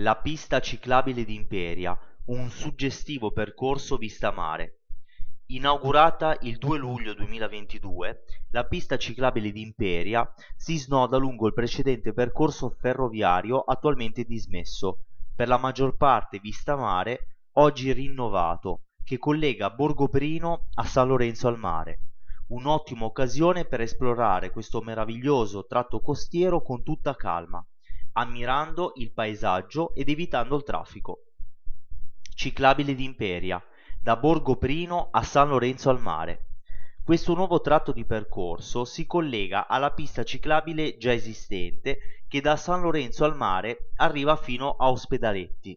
La 0.00 0.16
pista 0.16 0.60
ciclabile 0.60 1.26
di 1.26 1.34
Imperia, 1.34 1.94
un 2.28 2.48
suggestivo 2.48 3.32
percorso 3.32 3.98
vista 3.98 4.30
mare. 4.32 4.84
Inaugurata 5.48 6.38
il 6.40 6.56
2 6.56 6.78
luglio 6.78 7.12
2022, 7.12 8.22
la 8.52 8.64
pista 8.64 8.96
ciclabile 8.96 9.52
di 9.52 9.60
Imperia 9.60 10.26
si 10.56 10.78
snoda 10.78 11.18
lungo 11.18 11.46
il 11.48 11.52
precedente 11.52 12.14
percorso 12.14 12.70
ferroviario 12.70 13.60
attualmente 13.60 14.24
dismesso, 14.24 15.04
per 15.34 15.48
la 15.48 15.58
maggior 15.58 15.98
parte 15.98 16.38
vista 16.38 16.76
mare, 16.76 17.36
oggi 17.56 17.92
rinnovato, 17.92 18.84
che 19.04 19.18
collega 19.18 19.68
Borgo 19.68 20.08
Prino 20.08 20.68
a 20.76 20.84
San 20.86 21.08
Lorenzo 21.08 21.46
al 21.46 21.58
mare. 21.58 22.04
Un'ottima 22.48 23.04
occasione 23.04 23.66
per 23.66 23.82
esplorare 23.82 24.50
questo 24.50 24.80
meraviglioso 24.80 25.66
tratto 25.66 26.00
costiero 26.00 26.62
con 26.62 26.82
tutta 26.82 27.14
calma 27.14 27.62
ammirando 28.12 28.92
il 28.96 29.12
paesaggio 29.12 29.94
ed 29.94 30.08
evitando 30.08 30.56
il 30.56 30.62
traffico. 30.64 31.24
Ciclabile 32.34 32.94
d'Imperia, 32.94 33.62
da 34.02 34.16
Borgo 34.16 34.56
Prino 34.56 35.08
a 35.10 35.22
San 35.22 35.48
Lorenzo 35.48 35.90
al 35.90 36.00
mare. 36.00 36.46
Questo 37.04 37.34
nuovo 37.34 37.60
tratto 37.60 37.92
di 37.92 38.04
percorso 38.04 38.84
si 38.84 39.06
collega 39.06 39.66
alla 39.66 39.92
pista 39.92 40.22
ciclabile 40.22 40.96
già 40.96 41.12
esistente 41.12 42.22
che 42.28 42.40
da 42.40 42.56
San 42.56 42.80
Lorenzo 42.80 43.24
al 43.24 43.36
mare 43.36 43.90
arriva 43.96 44.36
fino 44.36 44.76
a 44.76 44.90
Ospedaletti. 44.90 45.76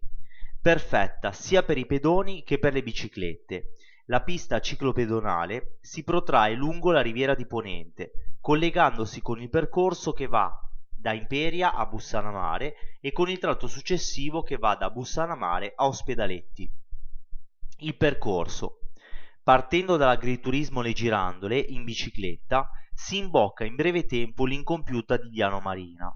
Perfetta 0.61 1.31
sia 1.31 1.63
per 1.63 1.77
i 1.77 1.85
pedoni 1.85 2.43
che 2.43 2.59
per 2.59 2.73
le 2.73 2.83
biciclette. 2.83 3.73
La 4.05 4.21
pista 4.21 4.59
ciclopedonale 4.59 5.77
si 5.81 6.03
protrae 6.03 6.53
lungo 6.55 6.91
la 6.91 7.01
riviera 7.01 7.35
di 7.35 7.45
Ponente, 7.45 8.35
collegandosi 8.39 9.21
con 9.21 9.41
il 9.41 9.49
percorso 9.49 10.13
che 10.13 10.27
va 10.27 10.51
da 11.03 11.11
Imperia 11.11 11.73
a 11.73 11.85
Bussanamare 11.85 12.75
e 13.01 13.11
con 13.11 13.29
il 13.29 13.37
tratto 13.37 13.67
successivo 13.67 14.41
che 14.41 14.55
va 14.55 14.75
da 14.75 14.89
Bussanamare 14.89 15.73
a 15.75 15.85
Ospedaletti. 15.85 16.71
Il 17.79 17.97
percorso. 17.97 18.77
Partendo 19.43 19.97
dall'agriturismo 19.97 20.79
Le 20.79 20.93
Girandole 20.93 21.57
in 21.59 21.83
bicicletta, 21.83 22.69
si 22.93 23.17
imbocca 23.17 23.65
in 23.65 23.75
breve 23.75 24.05
tempo 24.05 24.45
l'incompiuta 24.45 25.17
di 25.17 25.27
Diano 25.27 25.59
Marina, 25.59 26.09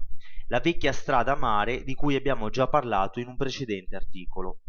la 0.46 0.60
vecchia 0.60 0.92
strada 0.92 1.36
mare 1.36 1.84
di 1.84 1.92
cui 1.92 2.14
abbiamo 2.14 2.48
già 2.48 2.66
parlato 2.66 3.20
in 3.20 3.28
un 3.28 3.36
precedente 3.36 3.94
articolo. 3.94 4.60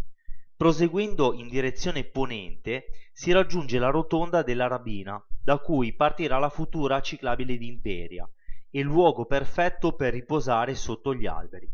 Proseguendo 0.57 1.31
in 1.33 1.47
direzione 1.47 2.03
ponente 2.03 2.87
si 3.13 3.31
raggiunge 3.31 3.79
la 3.79 3.89
rotonda 3.89 4.43
della 4.43 4.67
Rabina, 4.67 5.17
da 5.41 5.59
cui 5.59 5.95
partirà 5.95 6.39
la 6.39 6.49
futura 6.49 6.99
ciclabile 6.99 7.55
di 7.55 7.67
Imperia, 7.67 8.29
il 8.71 8.83
luogo 8.83 9.25
perfetto 9.25 9.93
per 9.93 10.13
riposare 10.13 10.75
sotto 10.75 11.13
gli 11.13 11.25
alberi. 11.25 11.69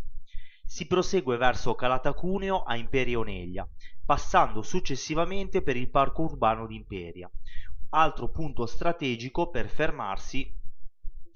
Si 0.66 0.88
prosegue 0.88 1.38
verso 1.38 1.76
Calatacuneo 1.76 2.64
a 2.64 2.76
Imperia 2.76 3.20
Oneglia, 3.20 3.68
passando 4.06 4.62
successivamente 4.62 5.62
per 5.62 5.76
il 5.76 5.90
parco 5.90 6.24
urbano 6.24 6.68
di 6.68 6.76
Imperia, 6.76 7.30
altro 7.90 8.30
punto 8.30 8.66
strategico 8.66 9.50
per 9.50 9.68
fermarsi 9.68 10.64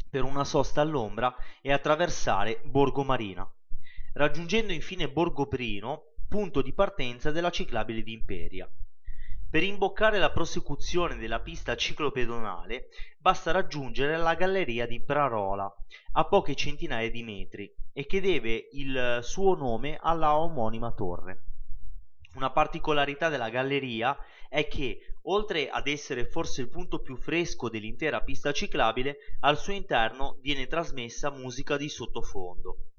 per 0.10 0.24
una 0.24 0.44
sosta 0.44 0.82
all'ombra 0.82 1.36
e 1.62 1.72
attraversare 1.72 2.62
Borgo 2.64 3.04
Marina, 3.04 3.48
raggiungendo 4.14 4.74
infine 4.74 5.10
Borgo 5.10 5.48
Prino, 5.48 6.14
punto 6.28 6.62
di 6.62 6.74
partenza 6.74 7.32
della 7.32 7.52
ciclabile 7.52 8.02
di 8.02 8.14
Imperia. 8.14 8.70
Per 9.52 9.64
imboccare 9.64 10.20
la 10.20 10.30
prosecuzione 10.30 11.16
della 11.16 11.40
pista 11.40 11.76
ciclopedonale 11.76 12.90
basta 13.18 13.50
raggiungere 13.50 14.16
la 14.16 14.36
galleria 14.36 14.86
di 14.86 15.02
Prarola, 15.02 15.68
a 16.12 16.26
poche 16.26 16.54
centinaia 16.54 17.10
di 17.10 17.24
metri, 17.24 17.74
e 17.92 18.06
che 18.06 18.22
deve 18.22 18.68
il 18.74 19.22
suo 19.24 19.56
nome 19.56 19.98
alla 20.00 20.38
omonima 20.38 20.92
torre. 20.92 21.46
Una 22.36 22.52
particolarità 22.52 23.30
della 23.30 23.50
galleria 23.50 24.16
è 24.50 24.68
che, 24.68 25.16
oltre 25.24 25.68
ad 25.68 25.88
essere 25.88 26.28
forse 26.28 26.62
il 26.62 26.70
punto 26.70 27.00
più 27.00 27.18
fresco 27.18 27.70
dell'intera 27.70 28.22
pista 28.22 28.52
ciclabile, 28.52 29.18
al 29.40 29.58
suo 29.58 29.74
interno 29.74 30.38
viene 30.42 30.68
trasmessa 30.68 31.32
musica 31.32 31.76
di 31.76 31.90
sottofondo. 31.90 32.92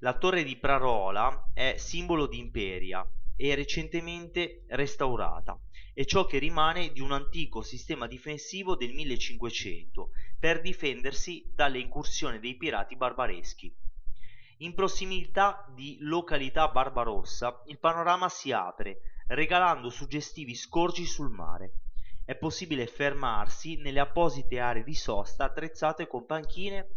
La 0.00 0.12
torre 0.18 0.44
di 0.44 0.58
Prarola 0.58 1.52
è 1.54 1.76
simbolo 1.78 2.26
di 2.26 2.38
Imperia 2.38 3.02
e 3.36 3.54
recentemente 3.54 4.64
restaurata 4.68 5.60
è 5.92 6.04
ciò 6.04 6.26
che 6.26 6.38
rimane 6.38 6.92
di 6.92 7.00
un 7.00 7.12
antico 7.12 7.62
sistema 7.62 8.06
difensivo 8.06 8.76
del 8.76 8.92
1500 8.92 10.10
per 10.38 10.60
difendersi 10.60 11.50
dalle 11.54 11.78
incursioni 11.78 12.38
dei 12.38 12.56
pirati 12.56 12.96
barbareschi. 12.96 13.74
In 14.60 14.74
prossimità 14.74 15.70
di 15.74 15.98
località 16.00 16.68
Barbarossa 16.68 17.62
il 17.66 17.78
panorama 17.78 18.30
si 18.30 18.52
apre, 18.52 19.00
regalando 19.28 19.90
suggestivi 19.90 20.54
scorgi 20.54 21.04
sul 21.04 21.30
mare. 21.30 21.72
È 22.24 22.34
possibile 22.36 22.86
fermarsi 22.86 23.76
nelle 23.76 24.00
apposite 24.00 24.58
aree 24.58 24.82
di 24.82 24.94
sosta 24.94 25.44
attrezzate 25.44 26.06
con 26.06 26.24
panchine 26.24 26.88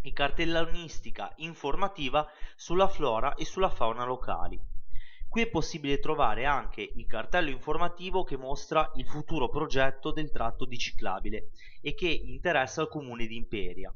e 0.00 0.12
cartellonistica 0.12 1.32
informativa 1.36 2.28
sulla 2.56 2.88
flora 2.88 3.34
e 3.34 3.44
sulla 3.44 3.70
fauna 3.70 4.04
locali. 4.04 4.60
Qui 5.32 5.40
è 5.40 5.48
possibile 5.48 5.98
trovare 5.98 6.44
anche 6.44 6.92
il 6.94 7.06
cartello 7.06 7.48
informativo 7.48 8.22
che 8.22 8.36
mostra 8.36 8.92
il 8.96 9.06
futuro 9.06 9.48
progetto 9.48 10.12
del 10.12 10.30
tratto 10.30 10.66
di 10.66 10.76
ciclabile 10.76 11.52
e 11.80 11.94
che 11.94 12.08
interessa 12.08 12.82
il 12.82 12.88
comune 12.88 13.24
di 13.26 13.36
Imperia, 13.36 13.90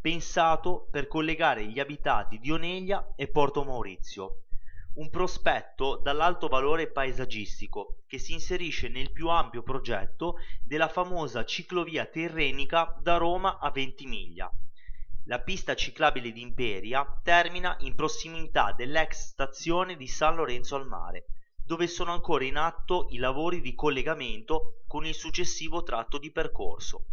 pensato 0.00 0.88
per 0.90 1.06
collegare 1.06 1.64
gli 1.66 1.78
abitati 1.78 2.40
di 2.40 2.50
Oneglia 2.50 3.12
e 3.14 3.28
Porto 3.28 3.62
Maurizio. 3.62 4.46
Un 4.94 5.10
prospetto 5.10 5.94
dall'alto 5.94 6.48
valore 6.48 6.90
paesaggistico 6.90 7.98
che 8.08 8.18
si 8.18 8.32
inserisce 8.32 8.88
nel 8.88 9.12
più 9.12 9.28
ampio 9.28 9.62
progetto 9.62 10.38
della 10.60 10.88
famosa 10.88 11.44
ciclovia 11.44 12.04
tirrenica 12.06 12.98
da 13.00 13.16
Roma 13.16 13.60
a 13.60 13.70
Ventimiglia, 13.70 14.50
la 15.24 15.40
pista 15.40 15.74
ciclabile 15.74 16.32
di 16.32 16.40
Imperia 16.40 17.04
termina 17.22 17.76
in 17.80 17.94
prossimità 17.94 18.72
dell'ex 18.72 19.28
stazione 19.28 19.96
di 19.96 20.06
San 20.06 20.34
Lorenzo 20.34 20.76
al 20.76 20.86
Mare, 20.86 21.26
dove 21.64 21.86
sono 21.86 22.12
ancora 22.12 22.44
in 22.44 22.56
atto 22.56 23.06
i 23.10 23.18
lavori 23.18 23.60
di 23.60 23.74
collegamento 23.74 24.82
con 24.86 25.04
il 25.04 25.14
successivo 25.14 25.82
tratto 25.82 26.18
di 26.18 26.32
percorso. 26.32 27.04